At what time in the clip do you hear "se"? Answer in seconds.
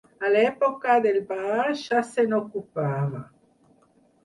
2.15-2.27